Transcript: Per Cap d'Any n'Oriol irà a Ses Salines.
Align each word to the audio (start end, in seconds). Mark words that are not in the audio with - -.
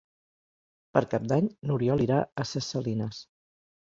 Per 0.97 1.03
Cap 1.11 1.27
d'Any 1.31 1.49
n'Oriol 1.71 2.01
irà 2.07 2.21
a 2.25 2.47
Ses 2.53 2.71
Salines. 2.77 3.21